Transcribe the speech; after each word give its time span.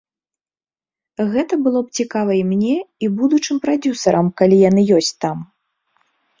Гэта 1.35 1.53
было 1.65 1.79
б 1.89 1.99
цікава 1.99 2.31
і 2.41 2.41
мне, 2.55 2.73
і 3.05 3.11
будучым 3.21 3.55
прадзюсарам, 3.69 4.27
калі 4.43 4.57
яны 4.69 4.81
ёсць 5.01 5.15
там. 5.27 5.37